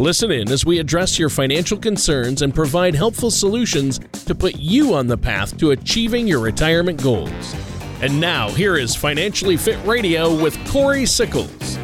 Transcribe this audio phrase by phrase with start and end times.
[0.00, 4.94] Listen in as we address your financial concerns and provide helpful solutions to put you
[4.94, 7.54] on the path to achieving your retirement goals.
[8.00, 11.76] And now, here is Financially Fit Radio with Corey Sickles.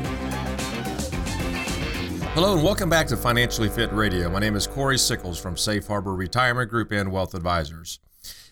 [2.33, 4.31] Hello and welcome back to Financially Fit Radio.
[4.31, 8.01] My name is Corey Sickles from Safe Harbor Retirement Group and Wealth Advisors.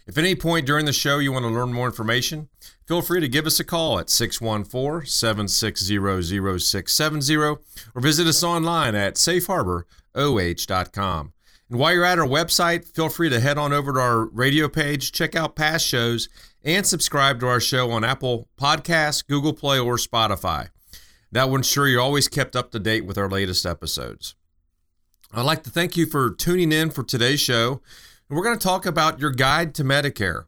[0.06, 2.50] If at any point during the show you want to learn more information,
[2.86, 7.58] feel free to give us a call at 614 760 0670 or
[7.96, 11.32] visit us online at safeharboroh.com.
[11.70, 14.68] And while you're at our website, feel free to head on over to our radio
[14.68, 16.28] page, check out past shows,
[16.62, 20.68] and subscribe to our show on Apple Podcasts, Google Play, or Spotify.
[21.32, 24.34] That will ensure you're always kept up to date with our latest episodes.
[25.32, 27.80] I'd like to thank you for tuning in for today's show.
[28.30, 30.46] We're going to talk about your guide to Medicare.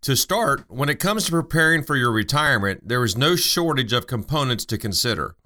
[0.00, 4.06] To start, when it comes to preparing for your retirement, there is no shortage of
[4.06, 5.36] components to consider.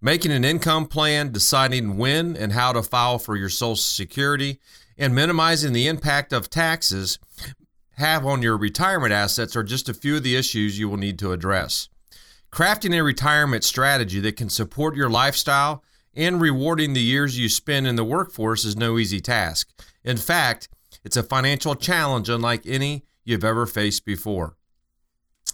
[0.00, 4.60] Making an income plan, deciding when and how to file for your Social Security,
[4.96, 7.18] and minimizing the impact of taxes
[7.96, 11.18] have on your retirement assets are just a few of the issues you will need
[11.18, 11.90] to address.
[12.50, 17.86] Crafting a retirement strategy that can support your lifestyle and rewarding the years you spend
[17.86, 19.68] in the workforce is no easy task.
[20.02, 20.68] In fact,
[21.06, 24.56] it's a financial challenge unlike any you've ever faced before.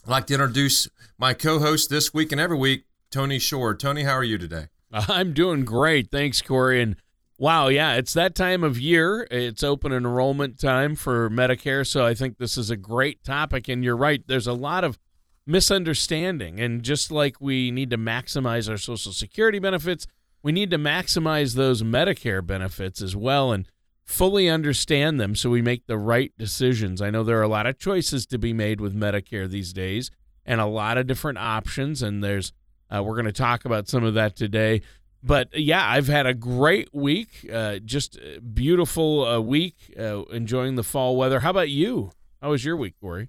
[0.03, 3.75] I'd like to introduce my co host this week and every week, Tony Shore.
[3.75, 4.69] Tony, how are you today?
[4.93, 6.11] I'm doing great.
[6.11, 6.81] Thanks, Corey.
[6.81, 6.97] And
[7.37, 9.29] wow, yeah, it's that time of year.
[9.31, 11.87] It's open enrollment time for Medicare.
[11.87, 13.69] So I think this is a great topic.
[13.69, 14.99] And you're right, there's a lot of
[15.47, 16.61] misunderstanding.
[16.61, 20.07] And just like we need to maximize our Social Security benefits,
[20.43, 23.53] we need to maximize those Medicare benefits as well.
[23.53, 23.69] And
[24.05, 27.01] fully understand them so we make the right decisions.
[27.01, 30.11] I know there are a lot of choices to be made with Medicare these days
[30.45, 32.53] and a lot of different options and there's
[32.95, 34.83] uh, we're going to talk about some of that today.
[35.23, 38.19] But yeah, I've had a great week, uh, just
[38.55, 41.41] beautiful uh, week, uh, enjoying the fall weather.
[41.41, 42.11] How about you?
[42.43, 43.29] How was your week, Corey?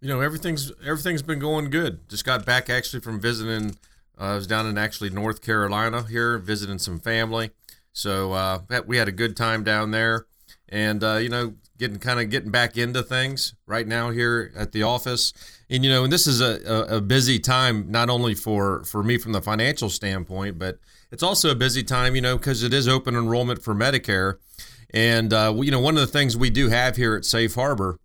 [0.00, 2.08] You know, everything's everything's been going good.
[2.08, 3.76] Just got back actually from visiting.
[4.18, 7.50] Uh, I was down in actually North Carolina here, visiting some family.
[7.92, 10.26] So uh, we had a good time down there,
[10.68, 14.72] and uh, you know, getting kind of getting back into things right now here at
[14.72, 15.32] the office.
[15.68, 19.18] And you know, and this is a, a, busy time not only for for me
[19.18, 20.78] from the financial standpoint, but
[21.10, 24.36] it's also a busy time, you know, because it is open enrollment for Medicare.
[24.90, 27.98] And uh, you know, one of the things we do have here at Safe Harbor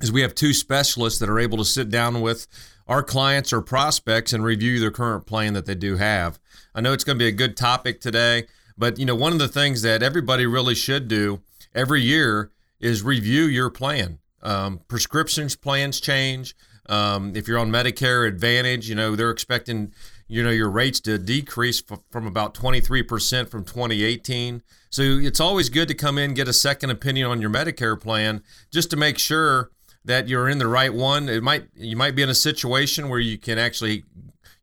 [0.00, 2.46] is we have two specialists that are able to sit down with
[2.86, 6.38] our clients or prospects and review their current plan that they do have.
[6.74, 8.46] I know it's going to be a good topic today.
[8.78, 11.40] But you know, one of the things that everybody really should do
[11.74, 12.50] every year
[12.80, 14.20] is review your plan.
[14.42, 16.54] Um, prescriptions plans change.
[16.88, 19.92] Um, if you're on Medicare Advantage, you know they're expecting
[20.28, 24.62] you know your rates to decrease f- from about 23% from 2018.
[24.90, 28.42] So it's always good to come in get a second opinion on your Medicare plan
[28.70, 29.70] just to make sure
[30.04, 31.28] that you're in the right one.
[31.28, 34.04] It might you might be in a situation where you can actually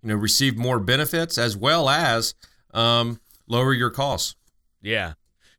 [0.02, 2.34] you know receive more benefits as well as
[2.74, 4.35] um, lower your costs.
[4.81, 5.13] Yeah.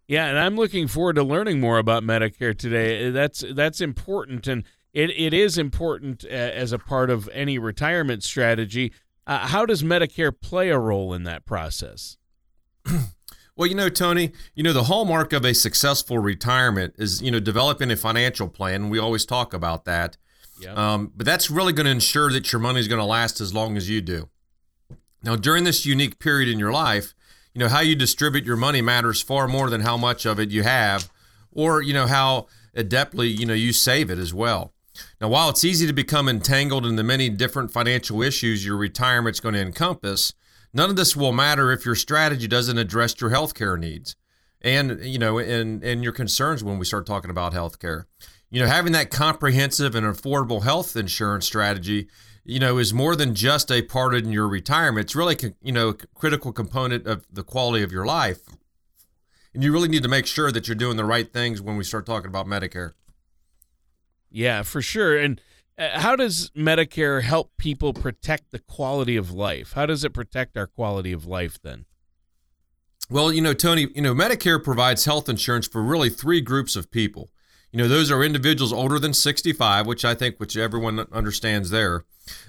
[0.08, 3.10] Yeah, and I'm looking forward to learning more about Medicare today.
[3.10, 8.22] That's that's important, and it, it is important uh, as a part of any retirement
[8.22, 8.92] strategy.
[9.26, 12.18] Uh, how does Medicare play a role in that process?
[13.56, 17.40] well, you know, Tony, you know the hallmark of a successful retirement is you know
[17.40, 18.88] developing a financial plan.
[18.88, 20.16] We always talk about that,
[20.60, 20.78] yep.
[20.78, 23.52] um, but that's really going to ensure that your money is going to last as
[23.52, 24.28] long as you do.
[25.24, 27.12] Now, during this unique period in your life,
[27.56, 30.50] you know how you distribute your money matters far more than how much of it
[30.50, 31.08] you have
[31.52, 34.74] or you know how adeptly you know you save it as well.
[35.22, 39.40] Now while it's easy to become entangled in the many different financial issues your retirement's
[39.40, 40.34] going to encompass
[40.74, 44.16] none of this will matter if your strategy doesn't address your health care needs
[44.60, 48.06] and you know and and your concerns when we start talking about health care
[48.50, 52.06] you know having that comprehensive and affordable health insurance strategy
[52.46, 55.06] you know, is more than just a part in your retirement.
[55.06, 58.40] It's really, you know, a critical component of the quality of your life.
[59.52, 61.84] And you really need to make sure that you're doing the right things when we
[61.84, 62.92] start talking about Medicare.
[64.30, 65.18] Yeah, for sure.
[65.18, 65.40] And
[65.78, 69.72] uh, how does Medicare help people protect the quality of life?
[69.72, 71.86] How does it protect our quality of life then?
[73.08, 76.90] Well, you know, Tony, you know, Medicare provides health insurance for really three groups of
[76.90, 77.30] people.
[77.72, 82.04] You know, those are individuals older than 65, which I think which everyone understands there.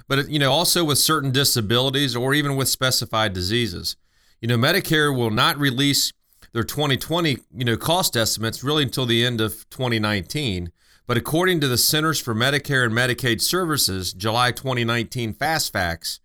[0.08, 3.96] But you know, also with certain disabilities or even with specified diseases.
[4.42, 6.14] You know, Medicare will not release
[6.54, 10.72] their 2020, you know, cost estimates really until the end of 2019.
[11.06, 16.20] But according to the Centers for Medicare and Medicaid Services July 2019 Fast Facts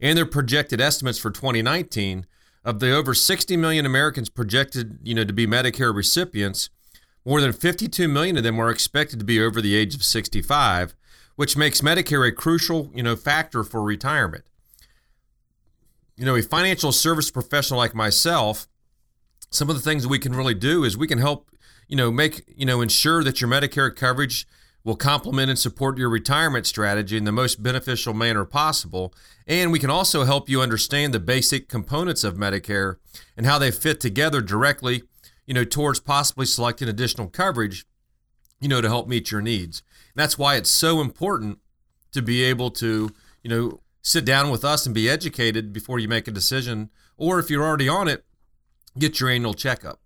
[0.00, 2.26] and their projected estimates for 2019,
[2.64, 6.68] of the over 60 million Americans projected, you know, to be Medicare recipients,
[7.24, 10.94] more than 52 million of them are expected to be over the age of 65,
[11.40, 14.44] which makes Medicare a crucial, you know, factor for retirement.
[16.14, 18.68] You know, a financial service professional like myself,
[19.48, 21.50] some of the things we can really do is we can help,
[21.88, 24.46] you know, make, you know, ensure that your Medicare coverage
[24.84, 29.14] will complement and support your retirement strategy in the most beneficial manner possible.
[29.46, 32.96] And we can also help you understand the basic components of Medicare
[33.34, 35.04] and how they fit together directly,
[35.46, 37.86] you know, towards possibly selecting additional coverage,
[38.60, 39.82] you know, to help meet your needs.
[40.20, 41.58] That's why it's so important
[42.12, 43.10] to be able to,
[43.42, 46.90] you know, sit down with us and be educated before you make a decision.
[47.16, 48.24] Or if you're already on it,
[48.98, 50.00] get your annual checkup.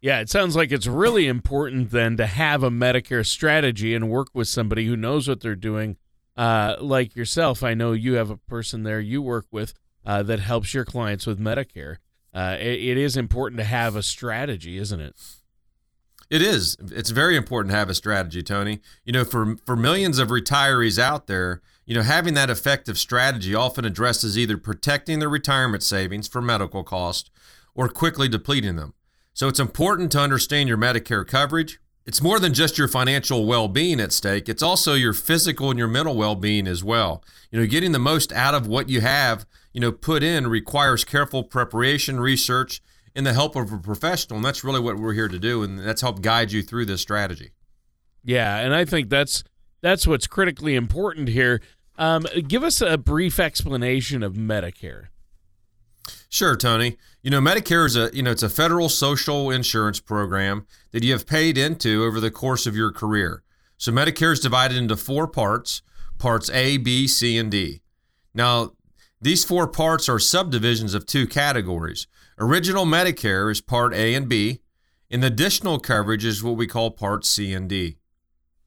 [0.00, 4.28] Yeah, it sounds like it's really important then to have a Medicare strategy and work
[4.34, 5.96] with somebody who knows what they're doing.
[6.36, 9.74] Uh, like yourself, I know you have a person there you work with
[10.04, 11.98] uh, that helps your clients with Medicare.
[12.34, 15.14] Uh, it, it is important to have a strategy, isn't it?
[16.32, 16.78] It is.
[16.90, 18.80] It's very important to have a strategy, Tony.
[19.04, 23.54] You know, for for millions of retirees out there, you know, having that effective strategy
[23.54, 27.30] often addresses either protecting their retirement savings for medical cost
[27.74, 28.94] or quickly depleting them.
[29.34, 31.78] So it's important to understand your Medicare coverage.
[32.06, 35.78] It's more than just your financial well being at stake, it's also your physical and
[35.78, 37.22] your mental well being as well.
[37.50, 39.44] You know, getting the most out of what you have,
[39.74, 42.80] you know, put in requires careful preparation, research,
[43.14, 44.36] and the help of a professional.
[44.36, 45.62] And that's really what we're here to do.
[45.62, 47.52] And that's help guide you through this strategy.
[48.24, 48.58] Yeah.
[48.58, 49.44] And I think that's
[49.80, 51.60] that's what's critically important here.
[51.98, 55.08] Um, give us a brief explanation of Medicare.
[56.28, 56.96] Sure, Tony.
[57.22, 61.12] You know, Medicare is a you know it's a federal social insurance program that you
[61.12, 63.42] have paid into over the course of your career.
[63.76, 65.82] So Medicare is divided into four parts:
[66.18, 67.82] parts A, B, C, and D.
[68.34, 68.72] Now,
[69.20, 72.06] these four parts are subdivisions of two categories.
[72.38, 74.60] Original Medicare is part A and B,
[75.10, 77.98] and additional coverage is what we call part C and D.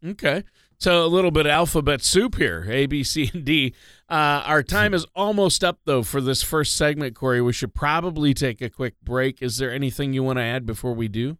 [0.05, 0.43] Okay.
[0.77, 3.73] So a little bit of alphabet soup here, A, B, C, and D.
[4.09, 7.41] Uh, our time is almost up, though, for this first segment, Corey.
[7.41, 9.41] We should probably take a quick break.
[9.41, 11.37] Is there anything you want to add before we do?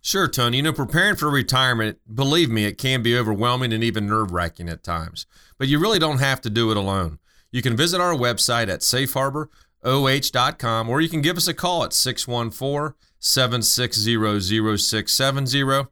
[0.00, 0.58] Sure, Tony.
[0.58, 4.68] You know, preparing for retirement, believe me, it can be overwhelming and even nerve wracking
[4.68, 5.26] at times.
[5.58, 7.18] But you really don't have to do it alone.
[7.50, 8.82] You can visit our website at
[9.84, 15.88] safeharboroh.com or you can give us a call at 614 760 0670.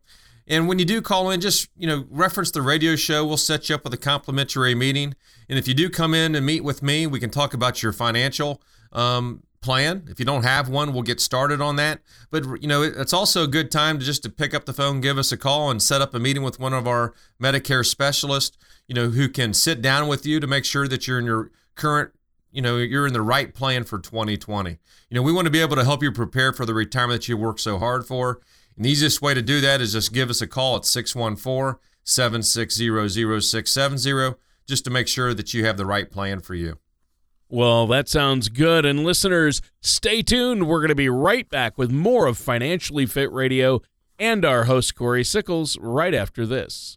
[0.46, 3.24] And when you do call in, just you know reference the radio show.
[3.24, 5.14] We'll set you up with a complimentary meeting.
[5.48, 7.92] And if you do come in and meet with me, we can talk about your
[7.92, 8.60] financial
[8.92, 10.06] um, plan.
[10.08, 12.00] If you don't have one, we'll get started on that.
[12.32, 15.00] But you know, it's also a good time to just to pick up the phone,
[15.00, 18.58] give us a call, and set up a meeting with one of our Medicare specialists.
[18.88, 21.52] You know, who can sit down with you to make sure that you're in your
[21.76, 22.10] current
[22.52, 24.78] you know you're in the right plan for 2020 you
[25.10, 27.36] know we want to be able to help you prepare for the retirement that you
[27.36, 28.40] work so hard for
[28.76, 31.78] and the easiest way to do that is just give us a call at 614
[32.02, 36.78] 760 0670 just to make sure that you have the right plan for you.
[37.48, 38.86] Well, that sounds good.
[38.86, 40.68] And listeners, stay tuned.
[40.68, 43.82] We're going to be right back with more of Financially Fit Radio
[44.18, 46.96] and our host, Corey Sickles, right after this.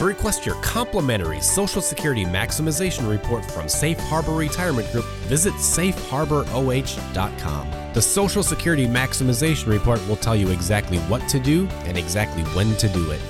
[0.00, 7.92] To request your complimentary Social Security Maximization Report from Safe Harbor Retirement Group, visit safeharboroh.com.
[7.92, 12.74] The Social Security Maximization Report will tell you exactly what to do and exactly when
[12.78, 13.20] to do it.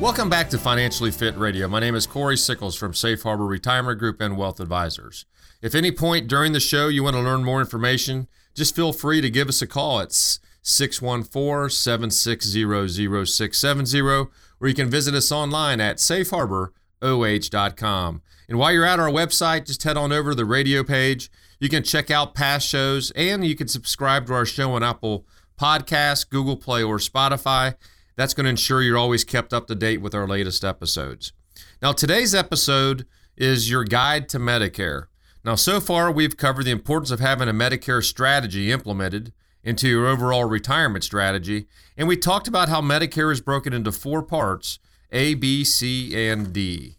[0.00, 1.68] Welcome back to Financially Fit Radio.
[1.68, 5.26] My name is Corey Sickles from Safe Harbor Retirement Group and Wealth Advisors.
[5.60, 9.20] If any point during the show you want to learn more information, just feel free
[9.20, 10.00] to give us a call.
[10.00, 14.26] It's 614 760 0670
[14.62, 18.22] or you can visit us online at safeharboroh.com.
[18.48, 21.32] And while you're at our website, just head on over to the radio page.
[21.58, 25.26] You can check out past shows and you can subscribe to our show on Apple
[25.60, 27.74] Podcasts, Google Play, or Spotify.
[28.14, 31.32] That's going to ensure you're always kept up to date with our latest episodes.
[31.80, 35.06] Now, today's episode is your guide to Medicare.
[35.44, 39.32] Now, so far, we've covered the importance of having a Medicare strategy implemented
[39.64, 41.66] into your overall retirement strategy,
[41.96, 44.78] and we talked about how Medicare is broken into four parts
[45.10, 46.96] A, B, C, and D.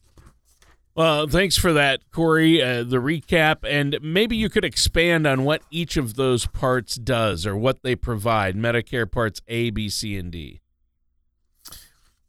[0.96, 3.58] Well, thanks for that, Corey, uh, the recap.
[3.68, 7.96] And maybe you could expand on what each of those parts does or what they
[7.96, 10.62] provide Medicare parts A, B, C, and D.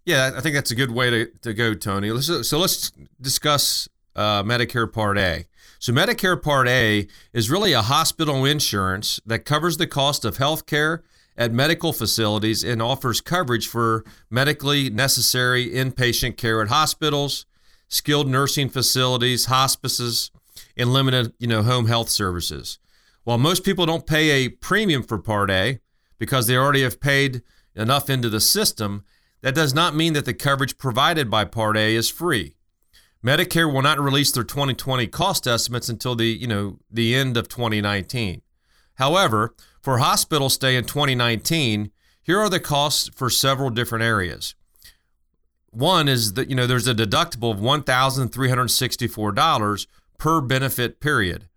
[0.06, 2.10] Yeah, I think that's a good way to, to go, Tony.
[2.10, 5.44] Let's, so let's discuss uh, Medicare Part A.
[5.84, 10.64] So, Medicare Part A is really a hospital insurance that covers the cost of health
[10.64, 11.04] care
[11.36, 17.44] at medical facilities and offers coverage for medically necessary inpatient care at hospitals,
[17.86, 20.30] skilled nursing facilities, hospices,
[20.74, 22.78] and limited, you know, home health services.
[23.24, 25.80] While most people don't pay a premium for Part A
[26.18, 27.42] because they already have paid
[27.76, 29.04] enough into the system,
[29.42, 32.54] that does not mean that the coverage provided by Part A is free.
[33.24, 37.48] Medicare will not release their 2020 cost estimates until the, you know, the end of
[37.48, 38.42] 2019.
[38.96, 41.90] However, for hospital stay in 2019,
[42.22, 44.54] here are the costs for several different areas.
[45.70, 49.86] One is that you know there's a deductible of $1,364
[50.18, 51.48] per benefit period.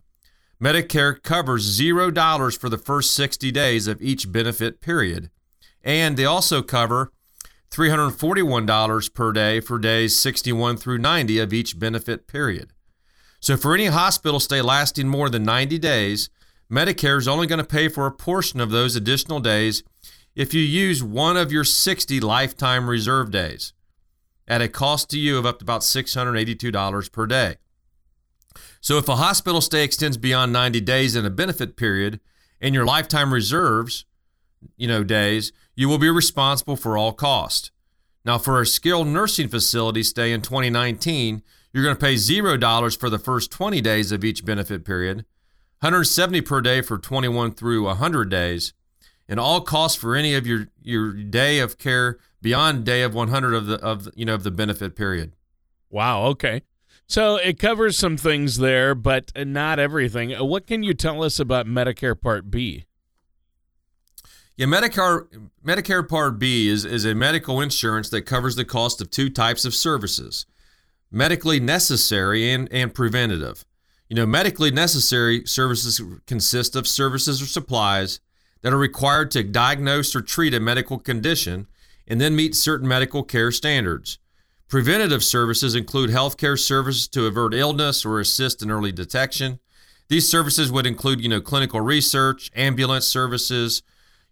[0.62, 5.30] Medicare covers $0 for the first 60 days of each benefit period.
[5.84, 7.12] And they also cover
[7.72, 12.72] $341 per day for days 61 through 90 of each benefit period.
[13.40, 16.30] So for any hospital stay lasting more than 90 days,
[16.72, 19.84] Medicare is only going to pay for a portion of those additional days
[20.36, 23.74] if you use one of your 60 lifetime reserve days
[24.48, 27.56] at a cost to you of up to about $682 per day.
[28.82, 32.20] So if a hospital stay extends beyond 90 days in a benefit period
[32.62, 34.06] and your lifetime reserves,
[34.78, 37.72] you know, days, you will be responsible for all cost.
[38.26, 43.10] Now for a skilled nursing facility stay in 2019, you're going to pay $0 for
[43.10, 45.18] the first 20 days of each benefit period,
[45.82, 48.74] 170 per day for 21 through 100 days,
[49.30, 53.54] and all costs for any of your your day of care beyond day of 100
[53.54, 55.34] of the of you know of the benefit period.
[55.92, 56.24] Wow.
[56.26, 56.64] Okay.
[57.06, 60.34] So it covers some things there, but not everything.
[60.34, 62.87] Uh, what can you tell us about Medicare Part B?
[64.58, 65.28] Yeah, Medicare
[65.64, 69.66] Medicare Part B is, is a medical insurance that covers the cost of two types
[69.66, 70.48] of services.
[71.12, 73.64] Medically necessary and, and preventative.
[74.10, 78.20] You know, medically necessary services consist of services or supplies
[78.64, 81.68] that are required to diagnose or treat a medical condition
[82.08, 84.18] and then meet certain medical care standards.
[84.68, 89.60] Preventative services include healthcare services to avert illness or assist in early detection.
[90.08, 93.84] These services would include, you know, clinical research, ambulance services,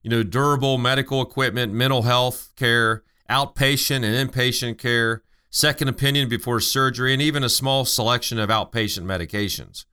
[0.06, 6.60] you know, durable medical equipment, mental health care, outpatient and inpatient care, second opinion before
[6.60, 9.86] surgery, and even a small selection of outpatient medications.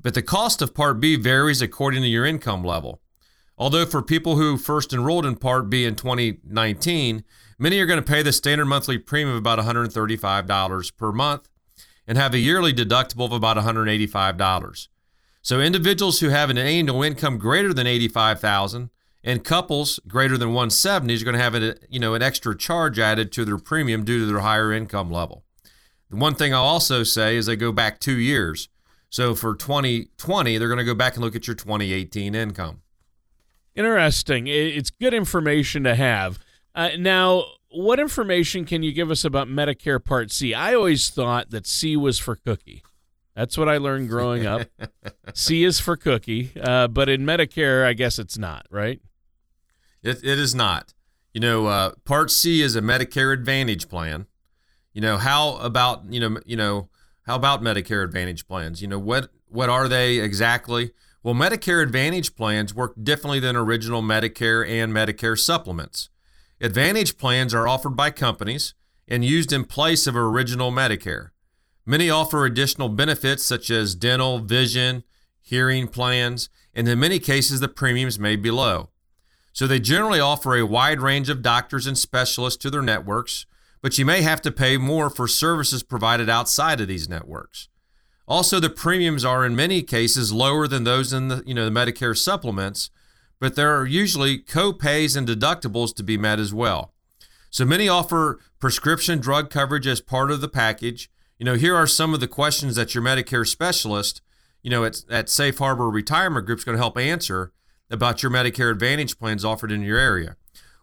[0.00, 3.02] But the cost of Part B varies according to your income level.
[3.58, 7.22] Although for people who first enrolled in Part B in 2019,
[7.58, 11.50] many are going to pay the standard monthly premium of about $135 per month
[12.06, 14.88] and have a yearly deductible of about $185.
[15.42, 18.88] So individuals who have an annual income greater than 85,000
[19.24, 22.98] and couples greater than 170 are going to have a, you know an extra charge
[22.98, 25.44] added to their premium due to their higher income level.
[26.10, 28.68] The one thing I'll also say is they go back 2 years.
[29.08, 32.82] So for 2020, they're going to go back and look at your 2018 income.
[33.74, 34.46] Interesting.
[34.46, 36.38] It's good information to have.
[36.74, 40.52] Uh, now, what information can you give us about Medicare Part C?
[40.52, 42.82] I always thought that C was for cookie.
[43.34, 44.68] That's what I learned growing up.
[45.34, 49.00] C is for cookie, uh, but in Medicare, I guess it's not, right?
[50.04, 50.94] It, it is not.
[51.32, 54.26] You know, uh, Part C is a Medicare Advantage plan.
[54.92, 56.88] You know, how about you know you know
[57.22, 58.80] how about Medicare Advantage plans?
[58.80, 60.92] You know what what are they exactly?
[61.24, 66.10] Well, Medicare Advantage plans work differently than original Medicare and Medicare supplements.
[66.60, 68.74] Advantage plans are offered by companies
[69.08, 71.30] and used in place of original Medicare.
[71.86, 75.02] Many offer additional benefits such as dental, vision,
[75.40, 78.90] hearing plans, and in many cases, the premiums may be low.
[79.54, 83.46] So they generally offer a wide range of doctors and specialists to their networks,
[83.80, 87.68] but you may have to pay more for services provided outside of these networks.
[88.26, 91.70] Also, the premiums are in many cases lower than those in the you know the
[91.70, 92.90] Medicare supplements,
[93.38, 96.92] but there are usually co-pays and deductibles to be met as well.
[97.50, 101.08] So many offer prescription drug coverage as part of the package.
[101.38, 104.20] You know, here are some of the questions that your Medicare specialist,
[104.62, 107.52] you know, at, at Safe Harbor Retirement Group is going to help answer
[107.90, 110.36] about your Medicare Advantage plans offered in your area.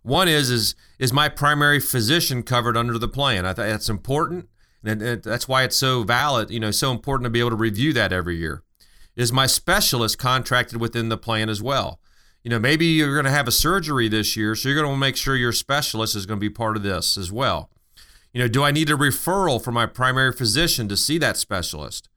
[0.03, 3.46] One is is is my primary physician covered under the plan?
[3.46, 4.50] I think that's important.
[4.84, 7.93] And that's why it's so valid, you know, so important to be able to review
[7.93, 8.63] that every year.
[9.15, 12.00] is my specialist contracted within the plan as well?
[12.43, 14.98] You know, maybe you're going to have a surgery this year, so you're going to
[14.98, 17.70] make sure your specialist is going to be part of this as well.
[18.34, 22.10] You know, do I need a referral from my primary physician to see that specialist?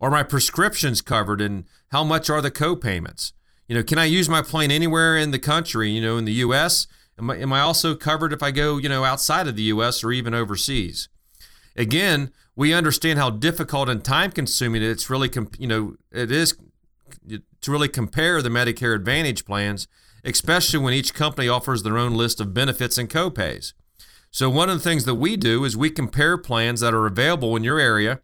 [0.00, 3.32] Are my prescriptions covered and how much are the co-payments?
[3.72, 6.44] You know, can I use my plane anywhere in the country, you know, in the
[6.44, 6.86] US?
[7.18, 10.04] Am I, am I also covered if I go, you know, outside of the US
[10.04, 11.08] or even overseas?
[11.74, 16.54] Again, we understand how difficult and time consuming it's really, you know, it is
[17.30, 19.88] to really compare the Medicare Advantage plans,
[20.22, 23.72] especially when each company offers their own list of benefits and copays.
[24.30, 27.56] So, one of the things that we do is we compare plans that are available
[27.56, 28.20] in your area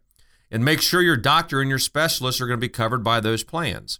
[0.51, 3.45] and make sure your doctor and your specialist are going to be covered by those
[3.45, 3.99] plans.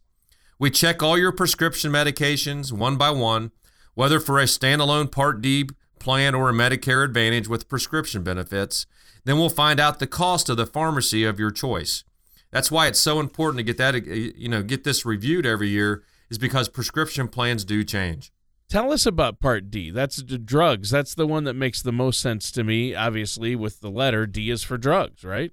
[0.61, 3.53] We check all your prescription medications one by one,
[3.95, 5.69] whether for a standalone Part D
[6.01, 8.87] plan or a Medicare Advantage with prescription benefits.
[9.25, 12.03] Then we'll find out the cost of the pharmacy of your choice.
[12.51, 15.69] That's why it's so important to get that uh, you know get this reviewed every
[15.69, 18.33] year is because prescription plans do change.
[18.69, 19.91] Tell us about Part D.
[19.91, 20.91] That's the drugs.
[20.91, 22.95] That's the one that makes the most sense to me.
[22.95, 25.53] Obviously, with the letter D is for drugs, right?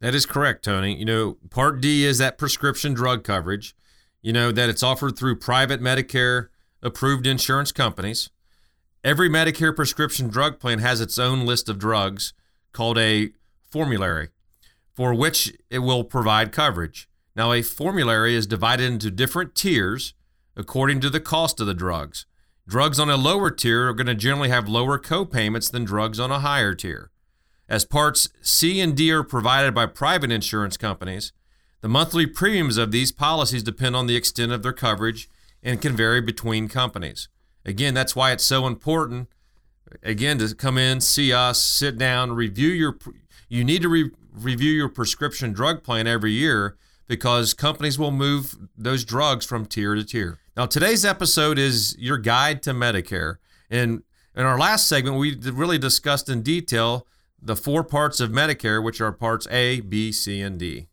[0.00, 0.96] That is correct, Tony.
[0.96, 3.74] You know, Part D is that prescription drug coverage,
[4.22, 6.48] you know, that it's offered through private Medicare
[6.82, 8.30] approved insurance companies.
[9.04, 12.32] Every Medicare prescription drug plan has its own list of drugs
[12.72, 13.30] called a
[13.70, 14.30] formulary
[14.98, 17.08] for which it will provide coverage.
[17.36, 20.14] Now, a formulary is divided into different tiers
[20.56, 22.26] according to the cost of the drugs.
[22.66, 26.32] Drugs on a lower tier are going to generally have lower co-payments than drugs on
[26.32, 27.12] a higher tier.
[27.68, 31.32] As parts C and D are provided by private insurance companies,
[31.80, 35.28] the monthly premiums of these policies depend on the extent of their coverage
[35.62, 37.28] and can vary between companies.
[37.64, 39.28] Again, that's why it's so important
[40.02, 42.98] again to come in, see us, sit down, review your
[43.48, 48.54] you need to re- review your prescription drug plan every year because companies will move
[48.76, 50.38] those drugs from tier to tier.
[50.56, 53.36] Now, today's episode is your guide to Medicare.
[53.70, 54.02] And
[54.34, 57.06] in our last segment, we really discussed in detail
[57.40, 60.88] the four parts of Medicare, which are parts A, B, C, and D.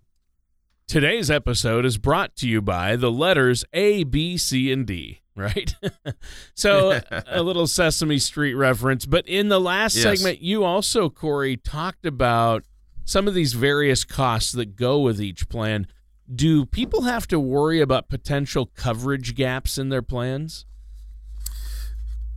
[0.87, 5.73] Today's episode is brought to you by the letters A, B, C, and D, right?
[6.53, 9.07] so a little Sesame Street reference.
[9.07, 10.03] But in the last yes.
[10.03, 12.65] segment, you also, Corey, talked about
[13.03, 15.87] some of these various costs that go with each plan.
[16.33, 20.67] Do people have to worry about potential coverage gaps in their plans?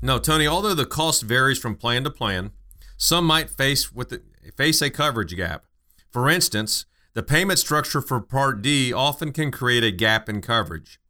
[0.00, 2.52] No, Tony, although the cost varies from plan to plan,
[2.96, 4.22] some might face with the,
[4.56, 5.64] face a coverage gap.
[6.10, 6.86] For instance,
[7.18, 11.00] the payment structure for Part D often can create a gap in coverage.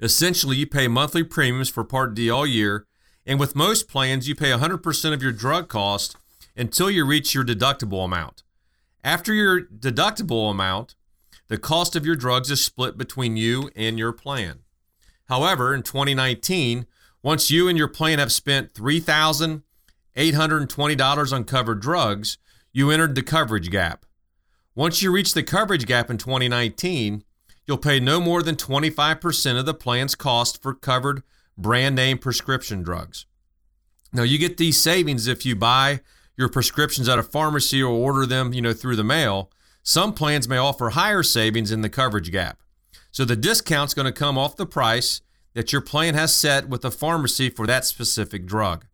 [0.00, 2.84] Essentially, you pay monthly premiums for Part D all year,
[3.24, 6.16] and with most plans, you pay 100% of your drug cost
[6.56, 8.42] until you reach your deductible amount.
[9.04, 10.96] After your deductible amount,
[11.46, 14.64] the cost of your drugs is split between you and your plan.
[15.28, 16.86] However, in 2019,
[17.22, 19.62] once you and your plan have spent 3000
[20.16, 22.38] $820 on covered drugs,
[22.72, 24.04] you entered the coverage gap.
[24.78, 27.24] Once you reach the coverage gap in 2019,
[27.66, 31.24] you'll pay no more than 25% of the plan's cost for covered
[31.56, 33.26] brand name prescription drugs.
[34.12, 35.98] Now, you get these savings if you buy
[36.36, 39.50] your prescriptions at a pharmacy or order them, you know, through the mail.
[39.82, 42.60] Some plans may offer higher savings in the coverage gap.
[43.10, 45.22] So the discount's going to come off the price
[45.54, 48.84] that your plan has set with the pharmacy for that specific drug.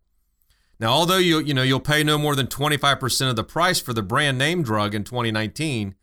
[0.81, 3.93] Now, although you you know you'll pay no more than 25% of the price for
[3.93, 5.95] the brand name drug in 2019,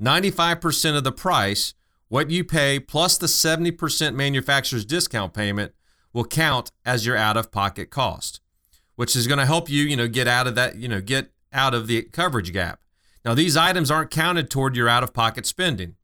[0.00, 1.74] 95% of the price,
[2.08, 5.72] what you pay plus the 70% manufacturer's discount payment
[6.12, 8.40] will count as your out-of-pocket cost,
[8.96, 11.30] which is going to help you, you know, get out of that, you know, get
[11.52, 12.80] out of the coverage gap.
[13.24, 15.96] Now, these items aren't counted toward your out-of-pocket spending.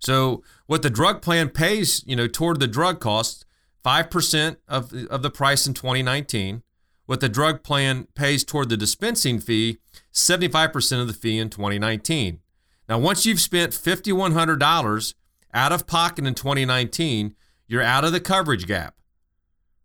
[0.00, 3.44] So, what the drug plan pays, you know, toward the drug cost,
[3.84, 6.62] 5% of, of the price in 2019,
[7.06, 9.78] what the drug plan pays toward the dispensing fee,
[10.12, 12.40] 75% of the fee in 2019.
[12.88, 15.14] Now, once you've spent $5,100
[15.52, 17.34] out of pocket in 2019,
[17.66, 18.94] you're out of the coverage gap.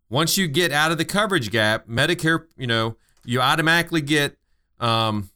[0.10, 4.38] Once you get out of the coverage gap, Medicare, you know, you automatically get
[4.79, 5.29] um,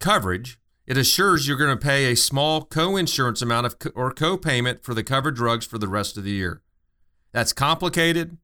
[0.00, 0.58] coverage.
[0.86, 4.94] It assures you're going to pay a small co-insurance amount of co- or co-payment for
[4.94, 6.62] the covered drugs for the rest of the year.
[7.32, 8.36] That's complicated.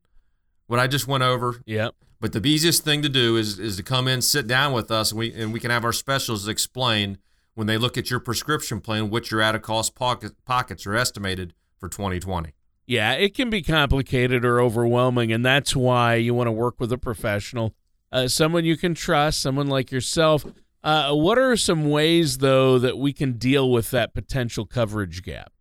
[0.67, 1.63] What I just went over.
[1.67, 1.95] Yep.
[2.21, 5.11] But the easiest thing to do is is to come in, sit down with us,
[5.11, 7.19] and we and we can have our specialists explain
[7.55, 10.97] when they look at your prescription plan what your out of cost pocket, pockets are
[10.97, 12.53] estimated for 2020.
[12.87, 16.93] Yeah, it can be complicated or overwhelming, and that's why you want to work with
[16.93, 17.75] a professional,
[18.11, 20.45] uh, someone you can trust, someone like yourself.
[20.83, 25.53] Uh, what are some ways, though, that we can deal with that potential coverage gap?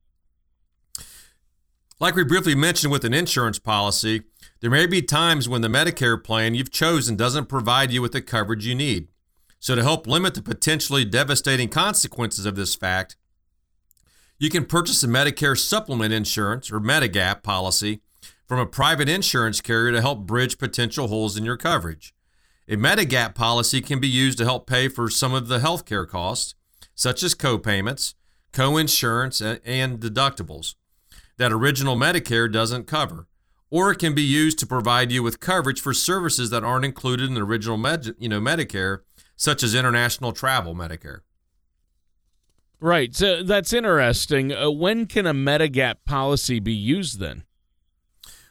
[1.99, 4.23] Like we briefly mentioned with an insurance policy,
[4.61, 8.21] there may be times when the Medicare plan you've chosen doesn't provide you with the
[8.21, 9.07] coverage you need.
[9.59, 13.17] So, to help limit the potentially devastating consequences of this fact,
[14.37, 17.99] you can purchase a Medicare supplement insurance or Medigap policy
[18.47, 22.13] from a private insurance carrier to help bridge potential holes in your coverage.
[22.69, 26.55] A Medigap policy can be used to help pay for some of the healthcare costs,
[26.95, 28.13] such as copayments,
[28.53, 30.75] co-insurance, and deductibles
[31.37, 33.25] that original Medicare doesn't cover.
[33.71, 37.27] Or it can be used to provide you with coverage for services that aren't included
[37.27, 39.01] in the original med, you know, Medicare,
[39.35, 41.19] such as international travel Medicare.
[42.79, 43.15] Right.
[43.15, 44.53] So that's interesting.
[44.53, 47.43] Uh, when can a Medigap policy be used then?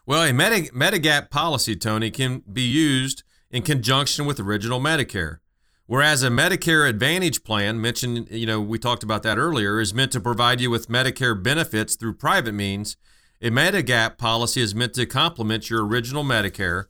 [0.07, 5.39] Well, a Medi- Medigap policy, Tony, can be used in conjunction with original Medicare.
[5.87, 10.13] Whereas a Medicare Advantage plan, mentioned, you know, we talked about that earlier, is meant
[10.13, 12.99] to provide you with Medicare benefits through private means,
[13.41, 16.87] a Medigap policy is meant to complement your original Medicare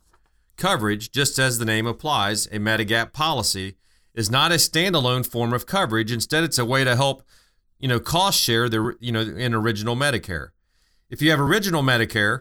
[0.56, 2.46] coverage, just as the name applies.
[2.46, 3.76] A Medigap policy
[4.14, 6.10] is not a standalone form of coverage.
[6.10, 7.22] Instead, it's a way to help,
[7.78, 10.48] you know, cost share the, you know, in original Medicare.
[11.10, 12.40] If you have original Medicare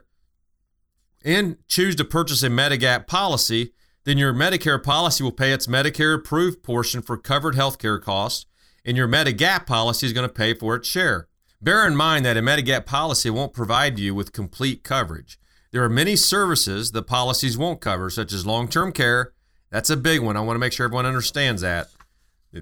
[1.24, 3.74] and choose to purchase a Medigap policy,
[4.06, 8.46] then your Medicare policy will pay its Medicare approved portion for covered healthcare costs,
[8.86, 11.28] and your Medigap policy is going to pay for its share.
[11.60, 15.40] Bear in mind that a Medigap policy won't provide you with complete coverage.
[15.72, 19.34] There are many services the policies won't cover, such as long term care.
[19.72, 20.38] That's a big one.
[20.38, 21.90] I want to make sure everyone understands that.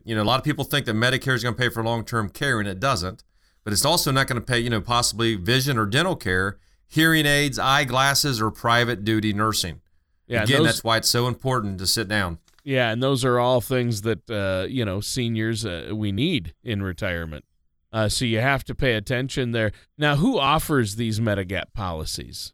[0.03, 2.05] You know, a lot of people think that Medicare is going to pay for long
[2.05, 3.23] term care, and it doesn't.
[3.63, 7.25] But it's also not going to pay, you know, possibly vision or dental care, hearing
[7.25, 9.81] aids, eyeglasses, or private duty nursing.
[10.27, 12.39] Yeah, Again, those, that's why it's so important to sit down.
[12.63, 16.81] Yeah, and those are all things that uh, you know seniors uh, we need in
[16.81, 17.43] retirement.
[17.95, 19.71] Uh, so you have to pay attention there.
[19.97, 22.51] Now, who offers these Medigap policies?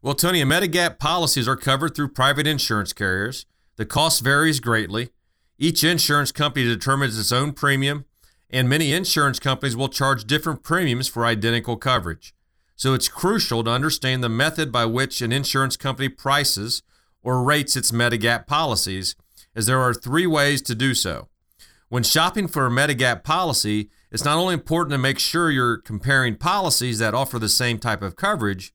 [0.00, 3.46] Well, Tony, Medigap policies are covered through private insurance carriers.
[3.74, 5.10] The cost varies greatly.
[5.58, 8.04] Each insurance company determines its own premium,
[8.48, 12.32] and many insurance companies will charge different premiums for identical coverage.
[12.76, 16.84] So it's crucial to understand the method by which an insurance company prices
[17.24, 19.16] or rates its Medigap policies,
[19.56, 21.26] as there are three ways to do so.
[21.88, 26.36] When shopping for a Medigap policy, it's not only important to make sure you're comparing
[26.36, 28.72] policies that offer the same type of coverage,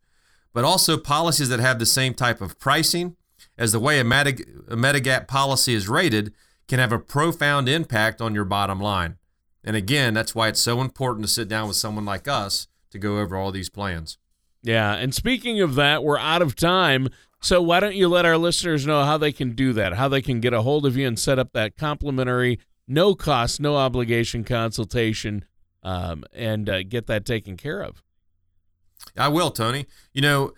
[0.54, 3.16] but also policies that have the same type of pricing,
[3.58, 6.34] as the way a, Medig- a Medigap policy is rated
[6.68, 9.18] can have a profound impact on your bottom line.
[9.64, 13.00] And again, that's why it's so important to sit down with someone like us to
[13.00, 14.18] go over all these plans.
[14.62, 17.10] Yeah, and speaking of that, we're out of time.
[17.42, 20.22] So why don't you let our listeners know how they can do that, how they
[20.22, 24.44] can get a hold of you and set up that complimentary, no cost, no obligation
[24.44, 25.46] consultation,
[25.84, 28.02] um, and uh, get that taken care of.
[29.18, 29.86] I will, Tony.
[30.14, 30.54] You know,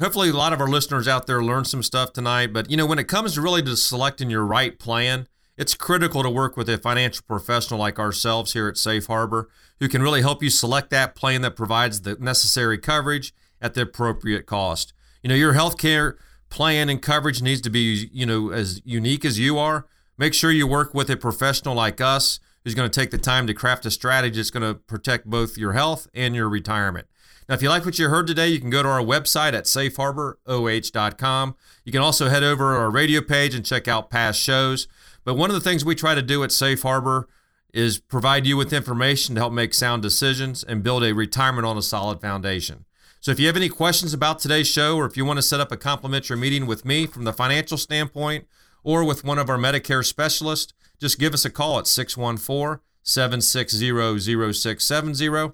[0.00, 2.52] hopefully a lot of our listeners out there learned some stuff tonight.
[2.52, 6.22] But you know, when it comes to really to selecting your right plan, it's critical
[6.22, 9.48] to work with a financial professional like ourselves here at Safe Harbor
[9.80, 13.82] who can really help you select that plan that provides the necessary coverage at the
[13.82, 14.92] appropriate cost.
[15.22, 16.14] You know, your healthcare
[16.48, 19.86] plan and coverage needs to be, you know, as unique as you are.
[20.18, 23.46] Make sure you work with a professional like us who's going to take the time
[23.46, 27.06] to craft a strategy that's going to protect both your health and your retirement.
[27.48, 29.64] Now, if you like what you heard today, you can go to our website at
[29.64, 31.56] safeharboroh.com.
[31.84, 34.88] You can also head over to our radio page and check out past shows.
[35.24, 37.28] But one of the things we try to do at Safe Harbor
[37.72, 41.78] is provide you with information to help make sound decisions and build a retirement on
[41.78, 42.84] a solid foundation.
[43.20, 45.60] So if you have any questions about today's show or if you want to set
[45.60, 48.46] up a complimentary meeting with me from the financial standpoint
[48.82, 54.52] or with one of our Medicare specialists, just give us a call at 614 760
[54.52, 55.52] 0670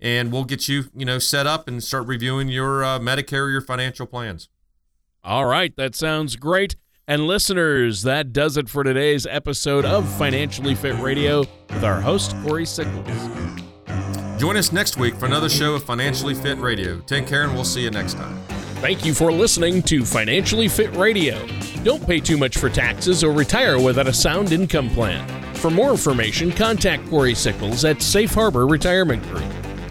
[0.00, 3.50] and we'll get you, you know, set up and start reviewing your uh, Medicare or
[3.50, 4.48] your financial plans.
[5.22, 6.76] All right, that sounds great.
[7.06, 12.34] And listeners, that does it for today's episode of Financially Fit Radio with our host,
[12.42, 13.08] Corey Sickles.
[14.38, 17.00] Join us next week for another show of Financially Fit Radio.
[17.00, 18.53] Take care, and we'll see you next time.
[18.84, 21.42] Thank you for listening to Financially Fit Radio.
[21.84, 25.26] Don't pay too much for taxes or retire without a sound income plan.
[25.54, 29.63] For more information, contact Corey Sickles at Safe Harbor Retirement Group.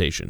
[0.00, 0.28] presentation.